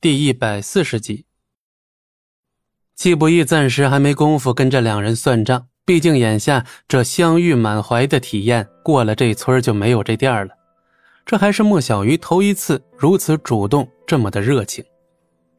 [0.00, 1.24] 第一百四十集。
[2.94, 10.54] 季不易暂时还没工夫跟这两人算账，毕竟眼下这香玉满怀的体验，过了这村就没有这店了。
[11.26, 14.84] 这还是莫小鱼头一次如此主动，这么的热情。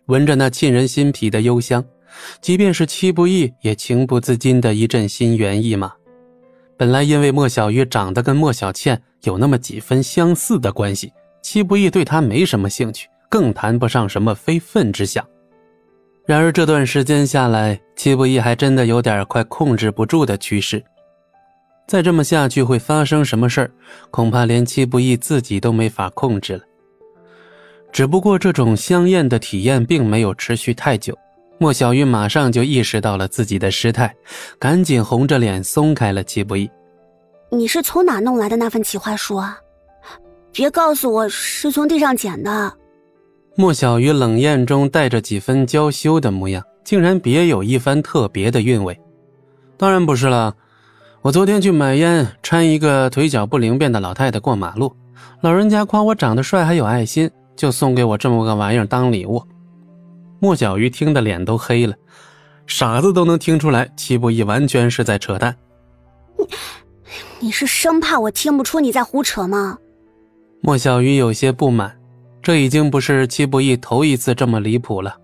[0.06, 1.84] 闻着那沁人心脾的幽香，
[2.40, 5.92] 即便是戚不义也情不自禁的一阵心猿意马。
[6.78, 11.12] 本来因为莫小鱼长得跟莫小倩有那么几分相似的关系，
[11.42, 13.10] 戚不义对她没什么兴趣。
[13.30, 15.26] 更谈不上什么非分之想。
[16.26, 20.84] 然而这段时间下来，戚不义还真的有点快控制不住的趋势。
[21.88, 23.72] 再这么下去会发生什么事儿，
[24.12, 26.62] 恐怕连戚不义自己都没法控制了。
[27.92, 31.18] 只不过这种香艳的体验并没有持续太久，
[31.58, 34.16] 莫小鱼马上就意识到了自己的失态，
[34.60, 36.70] 赶紧红着脸松开了戚不义。
[37.50, 39.58] 你是从哪弄来的那份企划书啊？
[40.52, 42.72] 别告诉我是从地上捡的。
[43.56, 48.98] 莫小鱼冷艳中带着几分娇羞的模样，竟然别有一番特别的韵味。
[49.78, 50.56] 当然不是了，
[51.22, 54.96] 我昨天去买烟，搀一个腿脚不灵便的老太太过马路，
[55.42, 59.44] 老人家夸我长得帅还有爱心，就送给我这么个玩意儿当礼物。
[60.40, 61.94] 莫小鱼听得脸都黑了，
[62.66, 65.54] 傻子都能听出来，齐不义完全是在扯淡。
[66.38, 66.46] 你，
[67.48, 69.78] 你是生怕我听不出你在胡扯吗？
[70.62, 71.99] 莫小鱼有些不满。
[72.42, 75.18] 这已经不是戚不义头一次这么离谱了。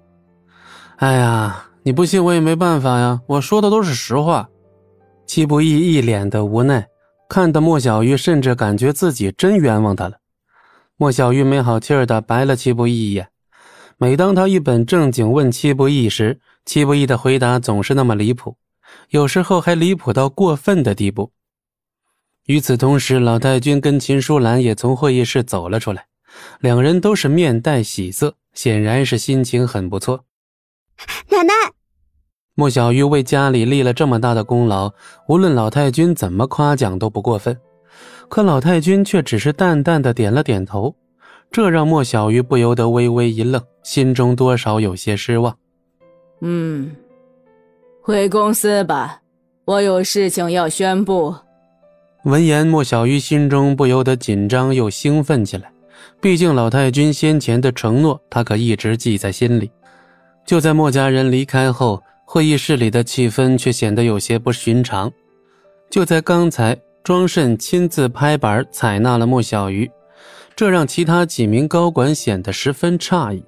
[0.97, 4.49] 哎呀，你不信我也没办法呀，我说的都是实话。
[5.25, 6.87] 戚不义一脸的无奈，
[7.27, 10.17] 看得莫小鱼甚至感觉自己真冤枉他了。
[10.97, 13.27] 莫小鱼没好气儿的白了戚不义一眼。
[13.97, 18.57] 每当他一本正经问戚不义时，戚不义的回答总是那么离谱，
[19.09, 21.31] 有时候还离谱到过分的地步。
[22.45, 26.05] 与此同时，老太君跟秦淑兰也从会议室走了出来。
[26.59, 30.23] 两人都是面带喜色，显然是心情很不错。
[31.29, 31.53] 奶奶，
[32.55, 34.91] 莫小鱼为家里立了这么大的功劳，
[35.27, 37.57] 无论老太君怎么夸奖都不过分。
[38.27, 40.95] 可老太君却只是淡淡的点了点头，
[41.51, 45.55] 这让莫小鱼不由得微微一愣，心中多少有些失望。
[46.41, 46.95] 嗯，
[48.01, 49.21] 回公司吧，
[49.65, 51.35] 我有事情要宣布。
[52.23, 55.71] 闻言，莫小鱼心中不由得紧张又兴奋起来。
[56.21, 59.71] 毕竟老太君先前的承诺，他可一直记在心里。
[60.45, 65.11] 就在莫家人离开后，会议室里的气氛却显得有些不寻常。
[65.89, 69.89] 就在刚才，庄慎亲自拍板采纳了莫小鱼，
[70.55, 73.43] 这让其他几名高管显得十分诧异。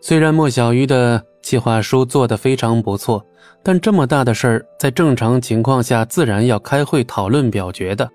[0.00, 3.24] 虽然莫小鱼的计划书做得非常不错，
[3.62, 8.08] 但这么大的事儿，在正常情况下自然要开会讨论表决的。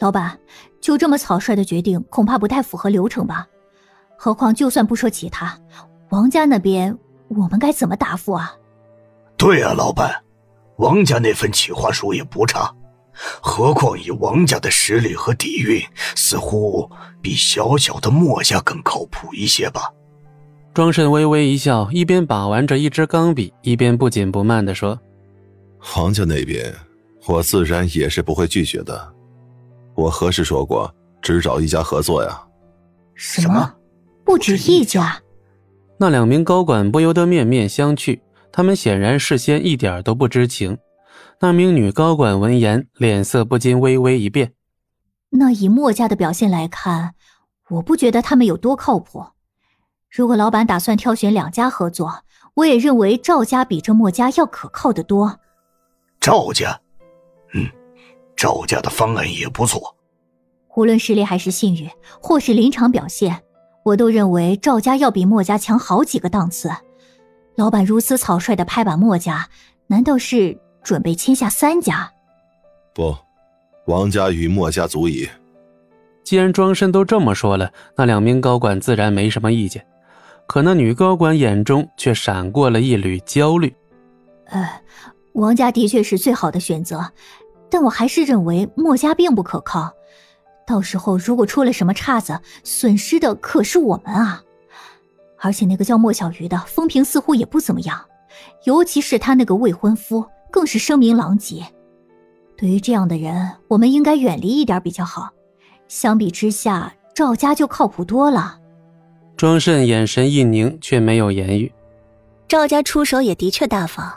[0.00, 0.38] 老板，
[0.80, 3.46] 就这么草率的决定，恐怕不太符合流程吧？
[4.16, 5.58] 何况，就算不说其他，
[6.10, 6.96] 王家那边
[7.28, 8.54] 我们该怎么答复啊？
[9.36, 10.22] 对啊，老板，
[10.76, 12.74] 王家那份企划书也不差，
[13.40, 15.80] 何况以王家的实力和底蕴，
[16.16, 16.90] 似乎
[17.22, 19.92] 比小小的墨家更靠谱一些吧？
[20.72, 24.98] 庄慎微微一笑，一边把玩着一支钢笔，一边不紧不慢地说
[25.96, 26.74] ：“王家那边，
[27.26, 29.13] 我自然也是不会拒绝的。”
[29.94, 32.40] 我何时说过只找一家合作呀？
[33.14, 33.72] 什么？
[34.24, 35.20] 不止一家？
[35.98, 40.76] 那两名高管不由得面面相觑，他们显然事先一点都不知情。
[41.40, 44.52] 那名女高管闻言，脸色不禁微微一变。
[45.30, 47.14] 那以墨家的表现来看，
[47.70, 49.24] 我不觉得他们有多靠谱。
[50.10, 52.22] 如果老板打算挑选两家合作，
[52.54, 55.38] 我也认为赵家比这墨家要可靠的多。
[56.20, 56.80] 赵家，
[57.52, 57.68] 嗯。
[58.44, 59.96] 赵家的方案也不错，
[60.76, 61.88] 无论实力还是信誉，
[62.20, 63.42] 或是临场表现，
[63.82, 66.70] 我都认为赵家要比墨家强好几个档次。
[67.56, 69.48] 老板如此草率的拍板墨家，
[69.86, 72.12] 难道是准备签下三家？
[72.94, 73.16] 不，
[73.86, 75.26] 王家与墨家足矣。
[76.22, 79.86] 既然庄慎都这么说了，那两名高管自然没什么意见。
[80.46, 83.74] 可那女高管眼中却闪过了一缕焦虑。
[84.48, 84.82] 呃，
[85.32, 87.10] 王家的确是最好的选择。
[87.74, 89.92] 但我还是认为墨家并不可靠，
[90.64, 94.40] 到时候如果出了什么岔子，损失的可是我们啊！
[95.40, 98.00] 而且那个叫莫小鱼的风评似乎也不怎么样，
[98.62, 101.66] 尤其是他那个未婚夫，更是声名狼藉。
[102.56, 105.28] 对于这样的人，我们应该远离一点比较好。
[105.88, 108.56] 相比之下，赵家就靠谱多了。
[109.36, 111.72] 庄慎眼神一凝，却没有言语。
[112.46, 114.14] 赵家出手也的确大方，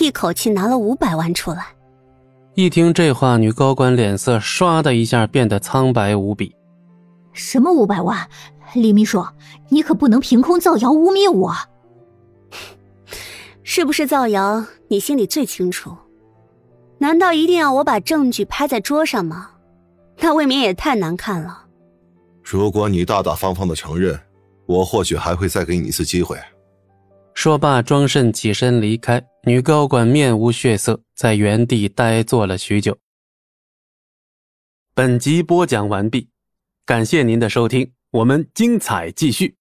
[0.00, 1.68] 一口气拿了五百万出来。
[2.54, 6.54] 一听这话，女高管脸色唰的一下变得苍白无比。
[7.32, 8.28] 什么五百万？
[8.74, 9.24] 李秘书，
[9.68, 11.54] 你可不能凭空造谣污蔑我。
[13.62, 14.64] 是不是造谣？
[14.88, 15.96] 你心里最清楚。
[16.98, 19.50] 难道一定要我把证据拍在桌上吗？
[20.18, 21.66] 那未免也太难看了。
[22.42, 24.18] 如果你大大方方的承认，
[24.66, 26.36] 我或许还会再给你一次机会。
[27.32, 29.22] 说罢，庄慎起身离开。
[29.44, 32.96] 女高管面无血色，在原地呆坐了许久。
[34.94, 36.30] 本集播讲完毕，
[36.86, 39.59] 感谢您的收听，我们精彩继续。